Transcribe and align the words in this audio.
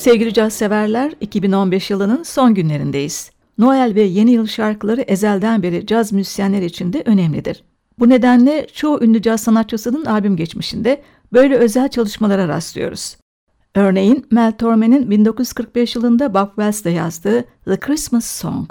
Sevgili 0.00 0.34
caz 0.34 0.52
severler, 0.52 1.12
2015 1.20 1.90
yılının 1.90 2.22
son 2.22 2.54
günlerindeyiz. 2.54 3.30
Noel 3.58 3.94
ve 3.94 4.02
yeni 4.02 4.30
yıl 4.30 4.46
şarkıları 4.46 5.00
ezelden 5.00 5.62
beri 5.62 5.86
caz 5.86 6.12
müzisyenler 6.12 6.62
için 6.62 6.92
de 6.92 7.02
önemlidir. 7.06 7.64
Bu 7.98 8.08
nedenle 8.08 8.66
çoğu 8.74 9.04
ünlü 9.04 9.22
caz 9.22 9.40
sanatçısının 9.40 10.04
albüm 10.04 10.36
geçmişinde 10.36 11.02
böyle 11.32 11.56
özel 11.56 11.88
çalışmalara 11.88 12.48
rastlıyoruz. 12.48 13.16
Örneğin 13.74 14.26
Mel 14.30 14.52
Torme'nin 14.52 15.10
1945 15.10 15.96
yılında 15.96 16.34
Bob 16.34 16.48
Wells'de 16.48 16.90
yazdığı 16.90 17.44
The 17.64 17.80
Christmas 17.80 18.26
Song. 18.26 18.70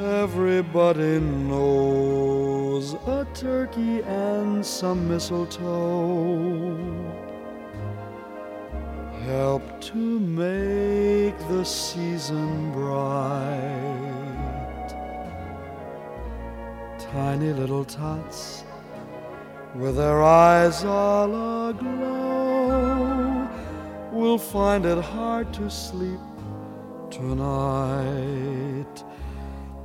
Everybody 0.00 1.20
knows 1.20 2.94
a 3.06 3.26
turkey 3.34 4.00
and 4.02 4.64
some 4.64 5.06
mistletoe 5.06 6.74
help 9.26 9.78
to 9.82 10.18
make 10.20 11.36
the 11.48 11.62
season 11.64 12.72
bright. 12.72 13.68
Tiny 16.98 17.52
little 17.52 17.84
tots 17.84 18.64
with 19.74 19.96
their 19.96 20.22
eyes 20.22 20.82
all 20.82 21.68
aglow 21.68 23.50
will 24.12 24.38
find 24.38 24.86
it 24.86 25.04
hard 25.04 25.52
to 25.52 25.68
sleep 25.68 26.20
tonight 27.10 29.04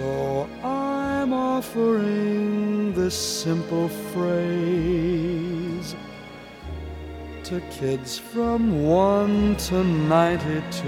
So 0.00 0.48
I'm 0.64 1.32
offering 1.34 2.94
this 2.94 3.14
simple 3.14 3.88
phrase 4.14 5.94
to 7.44 7.60
kids 7.70 8.18
from 8.18 8.82
1 8.82 9.56
to 9.56 9.84
92. 9.84 10.80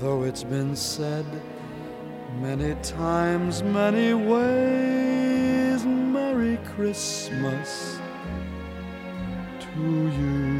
Though 0.00 0.24
it's 0.24 0.42
been 0.42 0.74
said 0.74 1.24
many 2.40 2.74
times, 2.82 3.62
many 3.62 4.12
ways, 4.12 5.84
Merry 5.86 6.58
Christmas 6.74 8.00
to 9.60 10.08
you. 10.18 10.53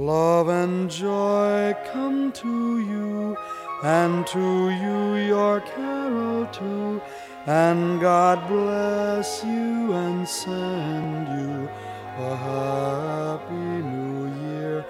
Love 0.00 0.48
and 0.48 0.90
joy 0.90 1.76
come 1.92 2.32
to 2.32 2.78
you, 2.80 3.36
and 3.82 4.26
to 4.28 4.70
you 4.70 5.16
your 5.16 5.60
carol 5.60 6.46
too. 6.46 7.02
And 7.44 8.00
God 8.00 8.48
bless 8.48 9.44
you 9.44 9.92
and 9.92 10.26
send 10.26 11.28
you 11.28 11.68
a 12.16 12.34
happy 12.34 13.52
new 13.52 14.48
year. 14.48 14.86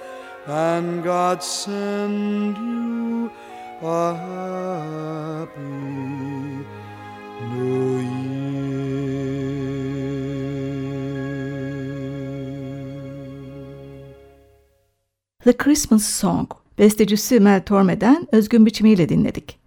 And 0.47 1.03
God 1.03 1.42
send 1.42 2.56
you 2.56 3.32
a 3.82 4.15
happy 4.15 5.60
new 7.53 8.09
The 15.50 15.56
Christmas 15.56 16.04
Song, 16.04 16.50
bestecisi 16.78 17.40
Mel 17.40 17.62
Torme'den 17.62 18.26
özgün 18.32 18.66
biçimiyle 18.66 19.08
dinledik. 19.08 19.58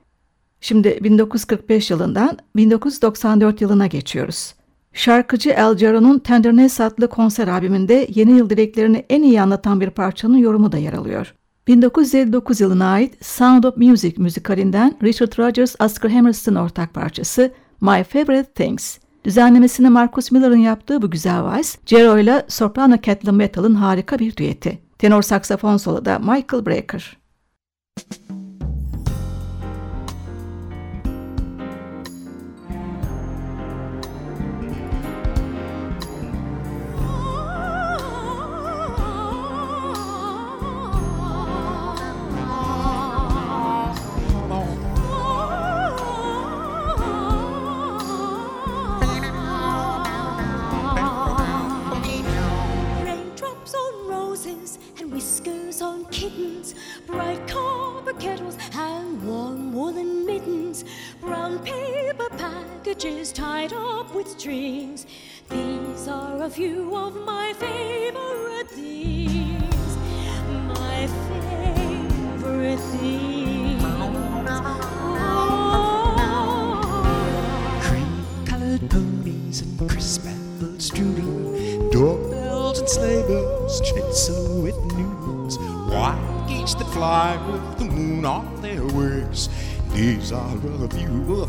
Şimdi 0.61 0.99
1945 1.03 1.91
yılından 1.91 2.37
1994 2.55 3.61
yılına 3.61 3.87
geçiyoruz. 3.87 4.53
Şarkıcı 4.93 5.49
El 5.49 5.77
Jarreau'nun 5.77 6.19
Tenderness 6.19 6.81
adlı 6.81 7.07
konser 7.07 7.47
albümünde 7.47 8.07
yeni 8.15 8.31
yıl 8.31 8.49
dileklerini 8.49 9.05
en 9.09 9.23
iyi 9.23 9.41
anlatan 9.41 9.81
bir 9.81 9.89
parçanın 9.89 10.37
yorumu 10.37 10.71
da 10.71 10.77
yer 10.77 10.93
alıyor. 10.93 11.33
1959 11.67 12.61
yılına 12.61 12.85
ait 12.85 13.25
Sound 13.25 13.63
of 13.63 13.77
Music 13.77 14.15
müzikalinden 14.17 14.97
Richard 15.03 15.39
Rodgers, 15.39 15.75
Oscar 15.79 16.11
Hammerstein 16.11 16.55
ortak 16.55 16.93
parçası 16.93 17.51
My 17.81 18.03
Favorite 18.03 18.53
Things. 18.53 18.97
Düzenlemesini 19.25 19.89
Marcus 19.89 20.31
Miller'ın 20.31 20.57
yaptığı 20.57 21.01
bu 21.01 21.11
güzel 21.11 21.43
vals, 21.43 21.75
Jero 21.85 22.17
ile 22.17 22.45
soprano 22.47 22.95
Catelyn 23.01 23.35
Metal'ın 23.35 23.75
harika 23.75 24.19
bir 24.19 24.35
düeti. 24.35 24.82
Tenor 25.03 25.21
saksafon 25.21 25.79
soloda 25.79 26.19
Michael 26.19 26.61
Brecker. 26.61 27.03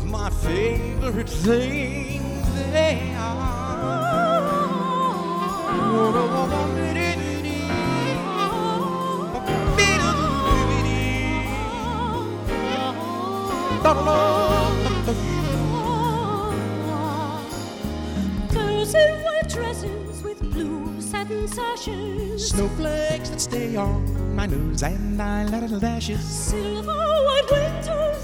My 0.05 0.29
favorite 0.29 1.29
things. 1.29 2.71
They 2.71 3.13
are. 3.17 3.45
Girls 18.51 18.93
in 18.95 19.23
white 19.23 19.47
dresses 19.49 20.23
with 20.23 20.39
blue 20.51 21.01
satin 21.01 21.47
sashes. 21.47 22.49
Snowflakes 22.49 23.29
that 23.29 23.41
stay 23.41 23.75
on 23.75 24.35
my 24.35 24.45
nose 24.47 24.83
and 24.83 25.21
eyelashes. 25.21 26.23
Silver 26.23 26.93
white 26.93 27.47
winters 27.51 28.14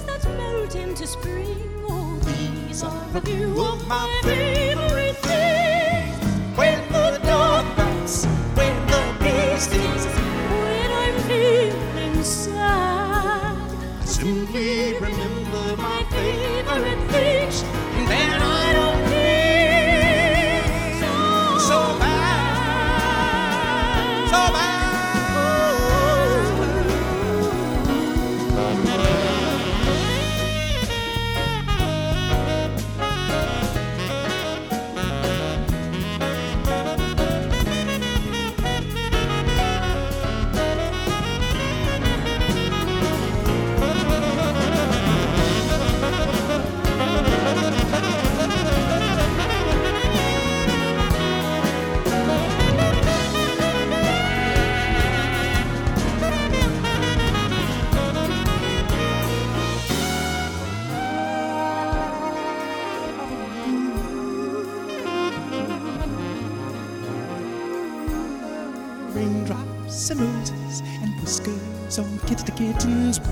into 1.01 1.11
spring. 1.11 1.57
Oh, 1.87 2.19
these 2.19 2.83
are 2.83 3.05
a 3.15 3.21
few 3.21 3.59
of 3.59 3.87
my 3.87 4.07
favorite 4.23 5.17
things. 5.17 6.57
When 6.57 6.79
the 6.91 7.19
dog 7.23 7.65
bites, 7.75 8.25
when 8.55 8.75
the 8.87 9.01
bee 9.19 9.59
stings, 9.59 10.05
When 10.05 10.91
I'm 10.91 11.17
feeling 11.27 12.23
sad, 12.23 13.55
I 14.01 14.05
simply 14.05 14.93
remember 14.93 15.77
my 15.77 16.03
favorite 16.11 16.99
things. 16.99 17.10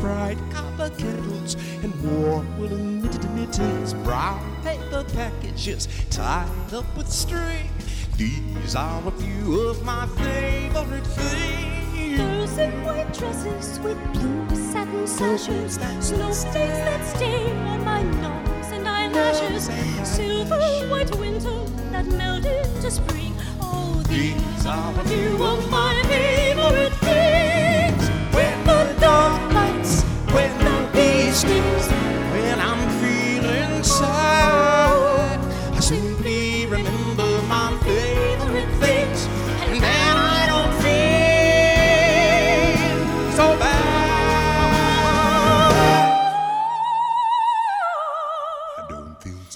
Bright 0.10 0.40
copper 0.52 0.90
kettles 0.98 1.56
and 1.84 1.94
warm 2.04 2.48
woolen 2.58 3.00
knitted 3.00 3.30
mittens, 3.36 3.94
brown 3.94 4.42
paper 4.64 5.04
packages 5.14 5.88
tied 6.10 6.74
up 6.74 6.88
with 6.98 7.08
string. 7.08 7.70
These 8.18 8.76
are 8.76 9.08
a 9.08 9.12
few 9.12 9.68
of 9.68 9.86
my 9.86 10.08
favorite 10.18 11.06
things. 11.06 12.18
Girls 12.18 12.58
in 12.58 12.72
white 12.84 13.14
dresses 13.14 13.80
with 13.82 14.00
blue 14.14 14.50
satin 14.72 15.06
sashes. 15.06 15.74
Snowflakes 16.00 16.80
that 16.88 17.02
stay 17.16 17.52
on 17.74 17.86
my 17.86 18.02
nose 18.02 18.72
and 18.72 18.88
eyelashes. 18.88 19.70
Silver 20.04 20.60
white 20.90 21.16
winter 21.20 21.60
that 21.92 22.08
melt 22.08 22.46
into 22.46 22.90
spring. 22.90 23.36
Oh, 23.62 24.02
these 24.08 24.66
are 24.66 24.92
a 25.02 25.04
few 25.08 25.44
of 25.44 25.70
my 25.70 25.94
favorite 26.08 26.94
things. 26.94 27.09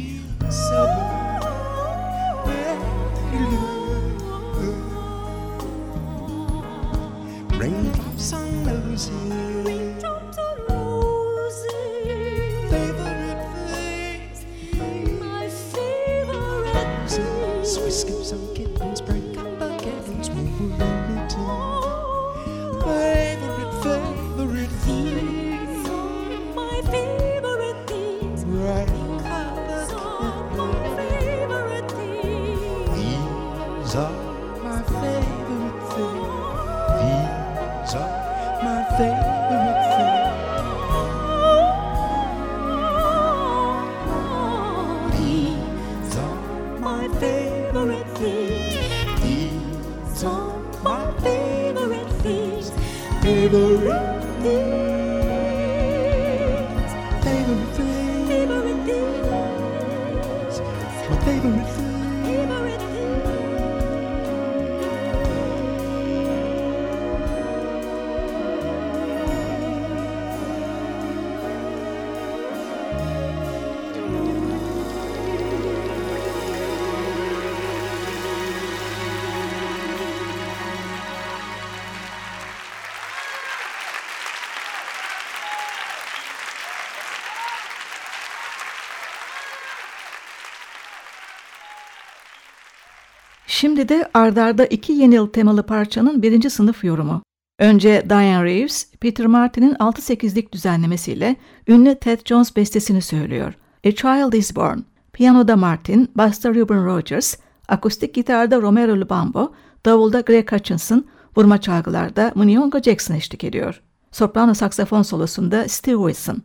Şimdi 93.59 93.89
de 93.89 94.11
ardarda 94.15 94.67
iki 94.67 94.93
yeni 94.93 95.15
yıl 95.15 95.27
temalı 95.27 95.63
parçanın 95.63 96.23
birinci 96.23 96.51
sınıf 96.51 96.85
yorumu. 96.85 97.23
Önce 97.59 98.03
Diane 98.09 98.45
Reeves, 98.45 98.91
Peter 99.01 99.27
Martin'in 99.27 99.75
6-8'lik 99.75 100.53
düzenlemesiyle 100.53 101.37
ünlü 101.69 101.95
Ted 101.95 102.21
Jones 102.25 102.57
bestesini 102.57 103.03
söylüyor. 103.03 103.55
A 103.87 103.91
Child 103.91 104.33
is 104.33 104.57
Born. 104.57 104.79
Piyanoda 105.13 105.57
Martin, 105.57 106.11
basta 106.15 106.55
Ruben 106.55 106.87
Rogers, 106.87 107.37
akustik 107.69 108.15
gitarda 108.15 108.63
Romero 108.63 108.97
Lubambo, 109.01 109.53
davulda 109.85 110.21
Greg 110.21 110.53
Hutchinson, 110.53 111.07
vurma 111.37 111.61
çalgılarda 111.61 112.33
Munyonga 112.35 112.83
Jackson 112.83 113.15
eşlik 113.15 113.45
ediyor. 113.45 113.83
Soprano 114.13 114.55
saksafon 114.55 115.03
solosunda 115.03 115.69
Steve 115.69 115.97
Wilson. 115.97 116.43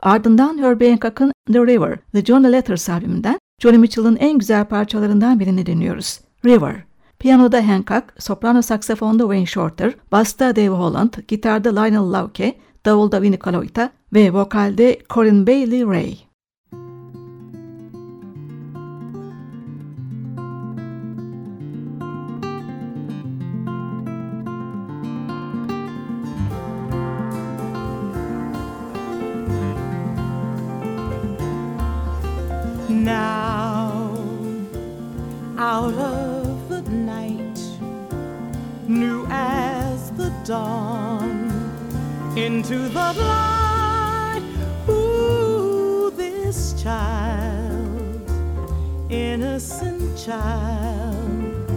Ardından 0.00 0.58
Herbie 0.58 0.90
Hancock'ın 0.90 1.32
The 1.52 1.66
River, 1.66 1.98
The 2.12 2.24
Johnny 2.24 2.52
Letters 2.52 2.88
albümünden 2.88 3.38
Johnny 3.58 3.78
Mitchell'ın 3.78 4.16
en 4.16 4.38
güzel 4.38 4.64
parçalarından 4.64 5.40
birini 5.40 5.66
dinliyoruz. 5.66 6.20
River. 6.44 6.84
Piyanoda 7.18 7.68
Hancock, 7.68 8.04
soprano 8.18 8.62
saksafonda 8.62 9.22
Wayne 9.22 9.46
Shorter, 9.46 9.94
basta 10.12 10.56
Dave 10.56 10.68
Holland, 10.68 11.14
gitarda 11.28 11.68
Lionel 11.80 12.12
Lauke, 12.12 12.58
davulda 12.84 13.22
Vinnie 13.22 13.38
Colaiuta 13.38 13.90
ve 14.14 14.32
vokalde 14.32 14.98
Corinne 15.10 15.46
Bailey 15.46 15.84
Ray. 15.84 16.25
into 42.46 42.78
the 42.78 43.12
light. 43.28 44.40
Ooh, 44.88 46.12
this 46.14 46.80
child, 46.80 48.30
innocent 49.10 50.16
child, 50.16 51.70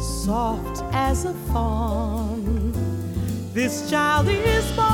soft 0.00 0.84
as 0.92 1.24
a 1.24 1.34
fawn. 1.52 2.72
This 3.52 3.90
child 3.90 4.28
is 4.28 4.70
born. 4.76 4.93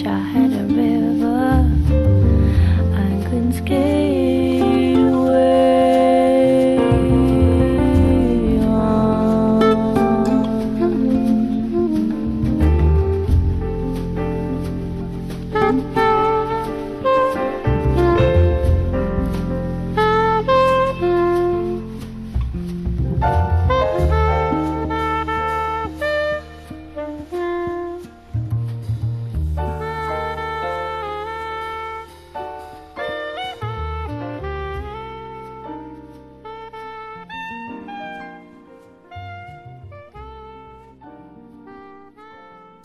Asha 0.00 0.49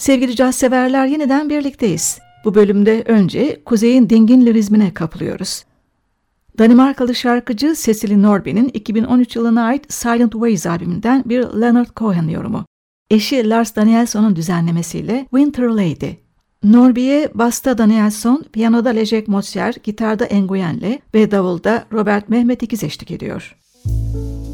Sevgili 0.06 0.36
caz 0.36 0.56
severler 0.56 1.06
yeniden 1.06 1.50
birlikteyiz. 1.50 2.20
Bu 2.44 2.56
bölümde 2.56 3.04
önce 3.06 3.62
Kuzey'in 3.66 4.10
dingin 4.10 4.46
lirizmine 4.46 4.94
kapılıyoruz. 4.94 5.64
Danimarkalı 6.60 7.16
şarkıcı 7.16 7.76
Cecily 7.78 8.22
Norby'nin 8.22 8.70
2013 8.74 9.36
yılına 9.36 9.64
ait 9.66 9.94
Silent 9.94 10.32
Ways 10.32 10.66
albümünden 10.66 11.24
bir 11.26 11.42
Leonard 11.42 11.90
Cohen 11.96 12.28
yorumu. 12.28 12.66
Eşi 13.10 13.50
Lars 13.50 13.76
Danielson'un 13.76 14.36
düzenlemesiyle 14.36 15.28
Winter 15.30 15.68
Lady. 15.68 16.12
Norby'e 16.64 17.30
basta 17.34 17.78
Danielson, 17.78 18.46
piyanoda 18.54 18.90
Lejek 18.90 19.28
Mozart, 19.28 19.84
gitarda 19.84 20.26
Enguyen'le 20.26 21.00
ve 21.14 21.32
davulda 21.32 21.86
Robert 21.94 22.30
Mehmet 22.30 22.64
İkiz 22.64 22.84
eşlik 22.84 23.12
ediyor. 23.12 23.56
Müzik 23.86 24.45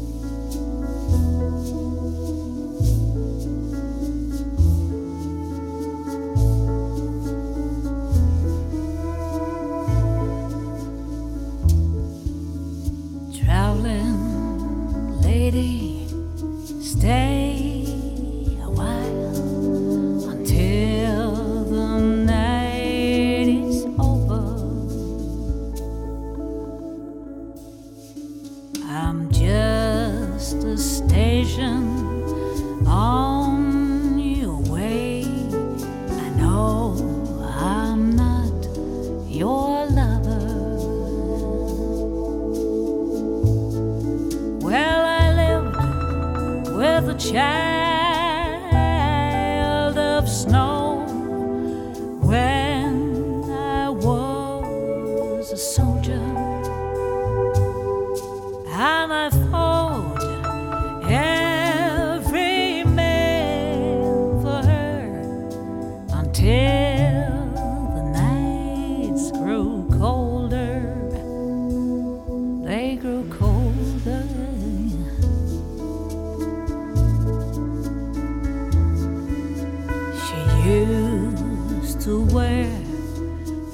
used 80.64 82.00
to 82.02 82.22
wear 82.26 82.70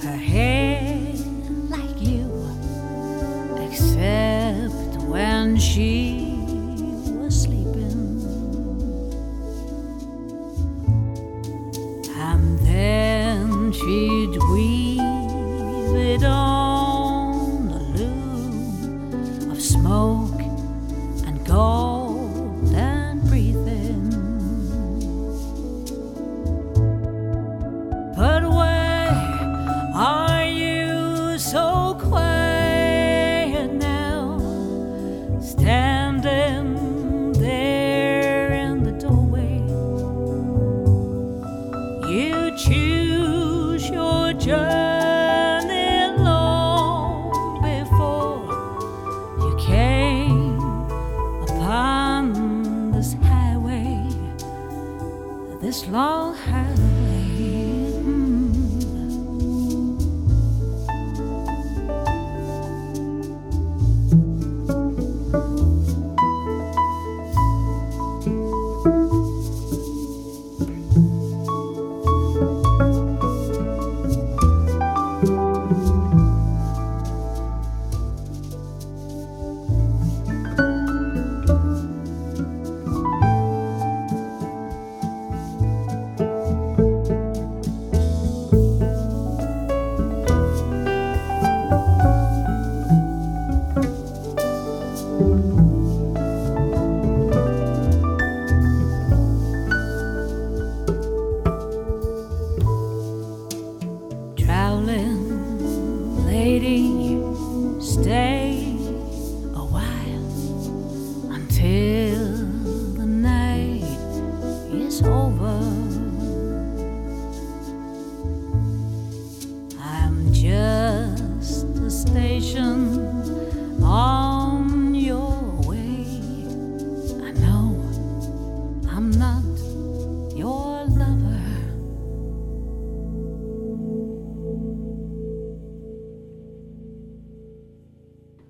her 0.02 0.16
hair 0.16 0.80
like 1.68 2.00
you, 2.00 2.26
except 3.70 5.02
when 5.02 5.56
she 5.58 6.17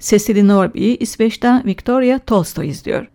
Cecily 0.09 0.49
Norby'yi 0.49 0.99
İsveç'ten 0.99 1.65
Victoria 1.65 2.19
Tolstoy 2.19 2.69
izliyor. 2.69 3.07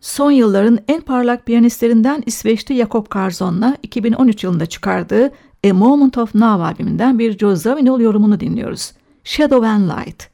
Son 0.00 0.30
yılların 0.30 0.78
en 0.88 1.00
parlak 1.00 1.46
piyanistlerinden 1.46 2.22
İsveçli 2.26 2.76
Jakob 2.76 3.08
Karzon'la 3.08 3.76
2013 3.82 4.44
yılında 4.44 4.66
çıkardığı 4.66 5.30
A 5.70 5.72
Moment 5.72 6.18
of 6.18 6.34
Now 6.34 6.64
albümünden 6.64 7.18
bir 7.18 7.38
Joe 7.38 7.56
Zawinul 7.56 8.00
yorumunu 8.00 8.40
dinliyoruz. 8.40 8.92
Shadow 9.24 9.68
and 9.68 9.90
Light. 9.90 10.29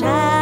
The 0.00 0.37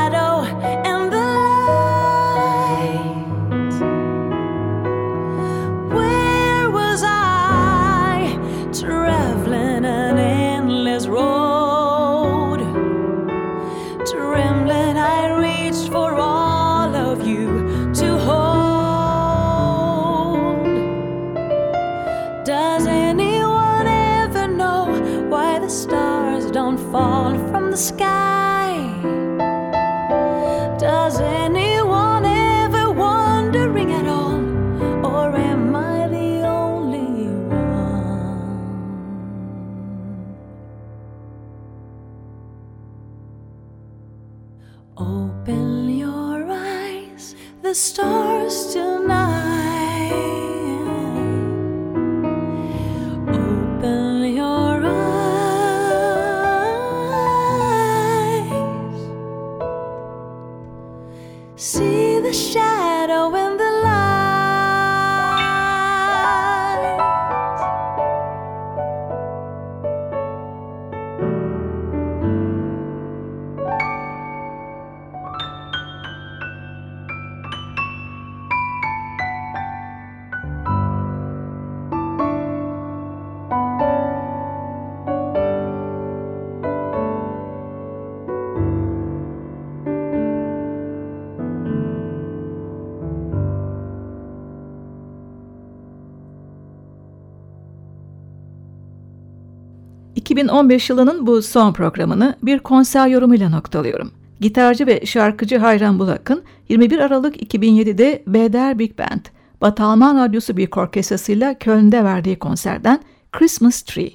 ...2015 100.37 100.93
yılının 100.93 101.27
bu 101.27 101.43
son 101.43 101.73
programını 101.73 102.37
bir 102.43 102.59
konser 102.59 103.07
yorumuyla 103.09 103.49
noktalıyorum. 103.49 104.11
Gitarcı 104.41 104.87
ve 104.87 105.07
şarkıcı 105.07 105.59
Hayran 105.59 105.99
Bulak'ın 105.99 106.43
21 106.69 106.99
Aralık 106.99 107.55
2007'de 107.55 108.23
BDR 108.27 108.79
Big 108.79 108.99
Band, 108.99 109.21
Batı 109.61 109.85
Alman 109.85 110.25
Radyosu 110.25 110.57
Büyük 110.57 110.77
Orkestrası'yla 110.77 111.59
Köln'de 111.59 112.05
verdiği 112.05 112.39
konserden 112.39 113.01
Christmas 113.33 113.83
Tree. 113.83 114.11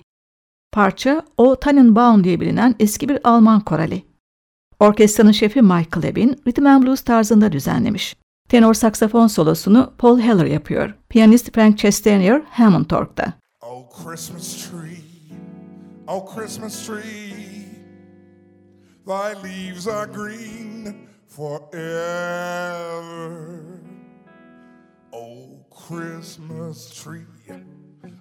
Parça 0.72 1.22
O 1.38 1.56
Tannenbaum 1.56 2.24
diye 2.24 2.40
bilinen 2.40 2.76
eski 2.80 3.10
bir 3.10 3.20
Alman 3.24 3.60
korali. 3.60 4.04
Orkestranın 4.80 5.32
şefi 5.32 5.62
Michael 5.62 6.04
Ebin, 6.04 6.36
rhythm 6.48 6.66
and 6.66 6.84
blues 6.84 7.02
tarzında 7.02 7.52
düzenlemiş. 7.52 8.16
Tenor 8.50 8.74
saksafon 8.74 9.28
solosunu 9.28 9.92
Paul 9.98 10.20
Heller 10.20 10.46
yapıyor. 10.46 10.94
Piyanist 11.10 11.54
Frank 11.56 11.78
Chestanier 11.78 12.42
Hammond 12.50 12.92
Org'da. 12.92 13.34
Oh, 13.62 14.04
Christmas 14.04 14.70
tree, 14.70 15.11
oh, 16.08 16.22
Christmas 16.22 16.86
tree, 16.86 17.66
thy 19.06 19.34
leaves 19.42 19.88
are 19.88 20.08
green 20.08 21.10
forever. 21.28 21.82
Oh, 25.14 25.66
Christmas 25.70 26.94
tree, 26.94 27.26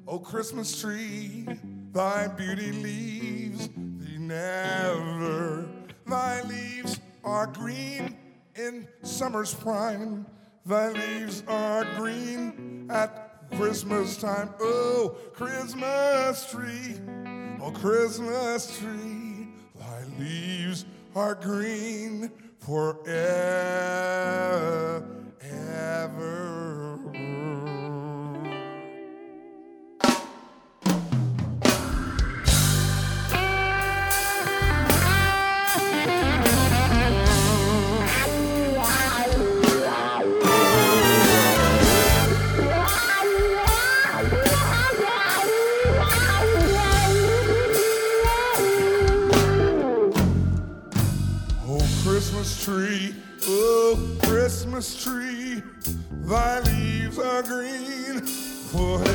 oh, 0.06 0.18
Christmas 0.18 0.80
tree, 0.80 1.46
thy 1.92 2.28
beauty 2.28 2.72
leaves 2.72 3.68
thee 3.68 4.18
never. 4.18 5.68
Thy 6.06 6.42
leaves 6.42 7.00
are 7.24 7.46
green 7.46 8.16
in 8.56 8.88
summer's 9.02 9.54
prime, 9.54 10.26
thy 10.66 10.90
leaves 10.90 11.42
are 11.46 11.84
green 11.96 12.88
at 12.90 13.48
Christmas 13.56 14.16
time, 14.16 14.50
oh 14.60 15.16
Christmas 15.32 16.50
tree, 16.50 16.96
oh 17.62 17.70
Christmas 17.70 18.78
tree, 18.78 19.48
thy 19.78 20.04
leaves 20.18 20.84
are 21.14 21.34
green 21.34 22.30
forever. 22.58 23.10
Tree, 52.70 53.12
oh 53.48 53.98
Christmas 54.22 55.02
tree, 55.02 55.60
thy 56.22 56.60
leaves 56.60 57.18
are 57.18 57.42
green 57.42 58.20
forever. 58.70 59.08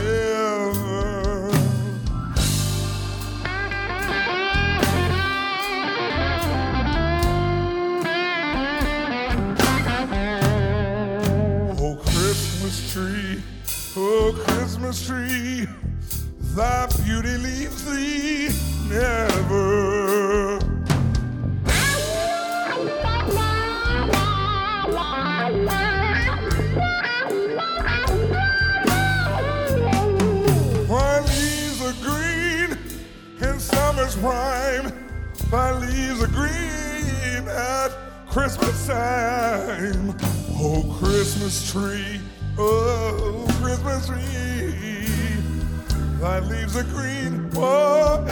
Oh 11.80 11.96
Christmas 12.08 12.92
tree, 12.92 13.42
oh 13.96 14.38
Christmas 14.46 15.08
tree, 15.08 15.66
thy 16.58 16.88
beauty 17.06 17.38
leaves 17.38 17.86
thee 17.86 18.50
never. 18.90 20.65
Time. 39.94 40.16
Oh, 40.58 40.98
Christmas 41.00 41.72
tree, 41.72 42.20
oh, 42.58 43.46
Christmas 43.62 44.08
tree. 44.08 45.08
Thy 46.20 46.40
leaves 46.40 46.76
are 46.76 46.84
green 46.84 47.50
forever. 47.52 48.26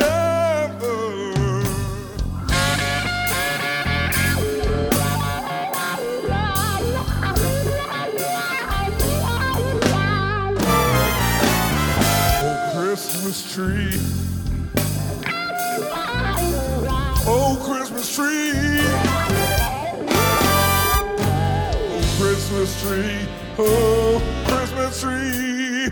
Oh, 12.46 12.72
Christmas 12.76 13.54
tree. 13.54 14.13
Tree. 22.84 23.28
Oh, 23.58 24.22
Christmas 24.48 25.00
tree. 25.00 25.90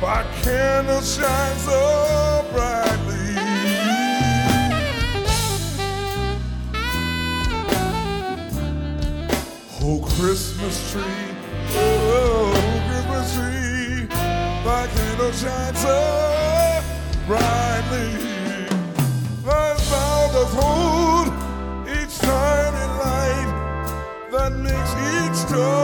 my 0.00 0.24
candle 0.42 1.02
shines 1.02 1.60
so 1.60 2.46
brightly? 2.52 3.36
Oh, 9.84 10.00
Christmas 10.16 10.92
tree. 10.92 11.02
Oh, 11.74 12.52
Christmas 12.88 13.34
tree, 13.34 14.06
my 14.64 14.86
candle 14.94 15.32
shines 15.32 15.80
so 15.80 15.98
brightly. 17.26 18.10
Thy 19.44 19.74
vow 19.90 20.30
doth 20.32 20.54
hold 20.62 21.28
each 21.88 22.16
tiny 22.18 22.86
light 23.04 23.50
that 24.30 24.52
makes 24.52 24.92
each 25.12 25.50
joy 25.50 25.81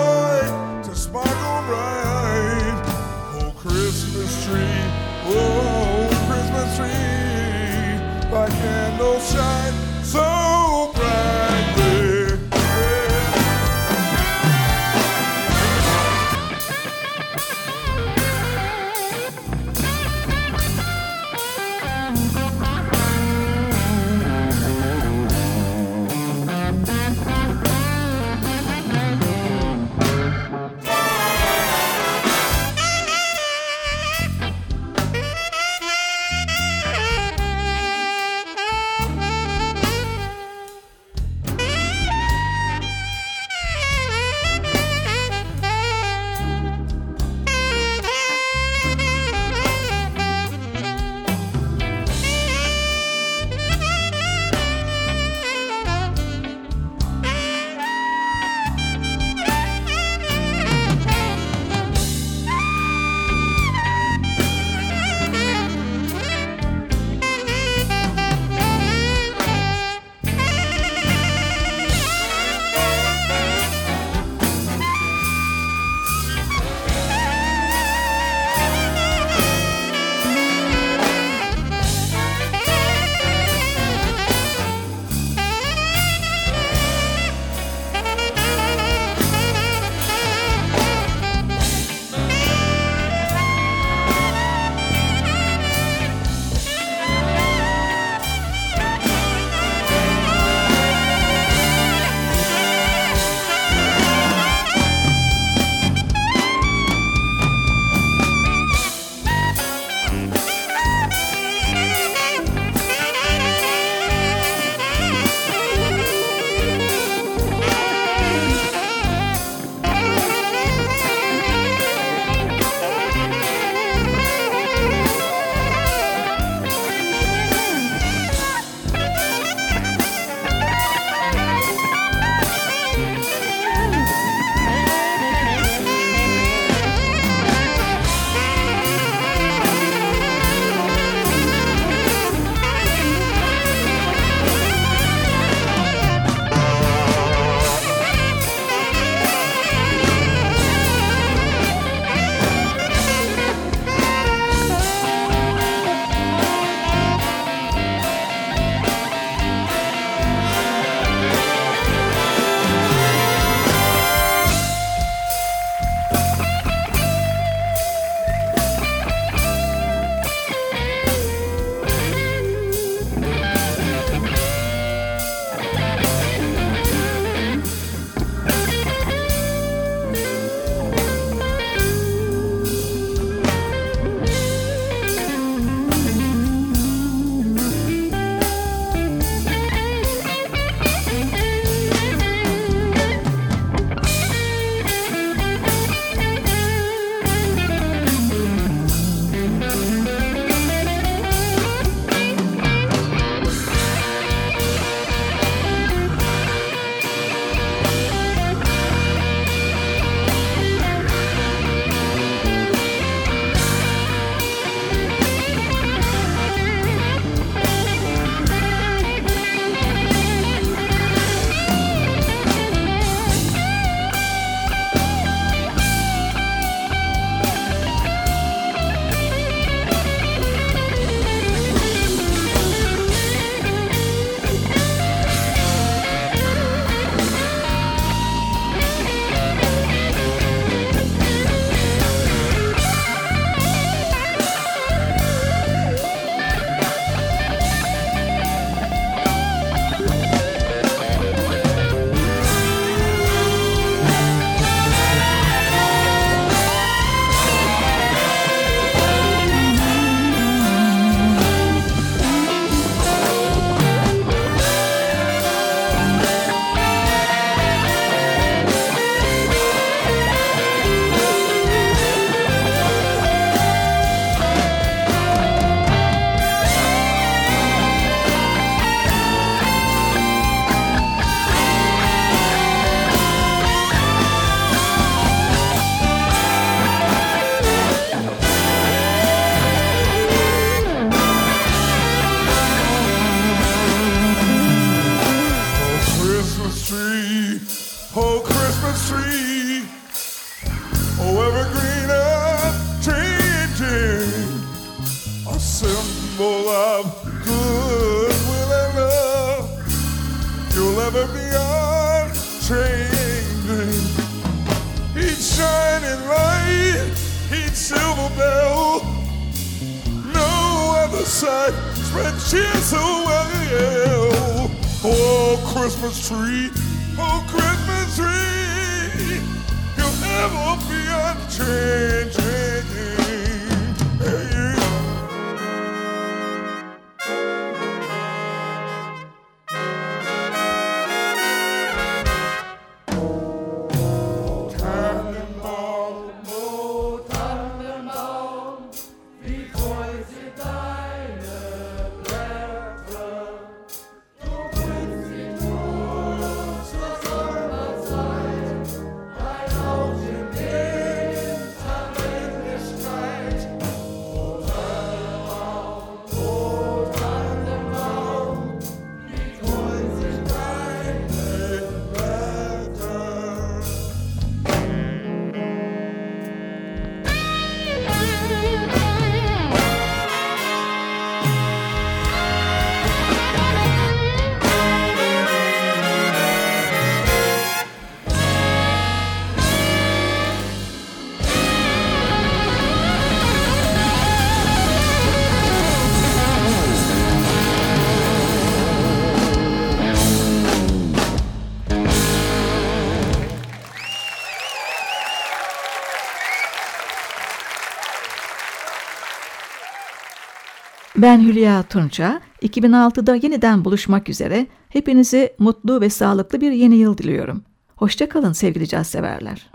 Ben 411.18 411.40
Hülya 411.40 411.82
Tunça. 411.82 412.40
2006'da 412.62 413.34
yeniden 413.34 413.84
buluşmak 413.84 414.28
üzere 414.28 414.66
hepinizi 414.88 415.52
mutlu 415.58 416.00
ve 416.00 416.10
sağlıklı 416.10 416.60
bir 416.60 416.72
yeni 416.72 416.94
yıl 416.96 417.18
diliyorum. 417.18 417.62
Hoşçakalın 417.96 418.52
sevgili 418.52 418.88
caz 418.88 419.06
severler. 419.06 419.70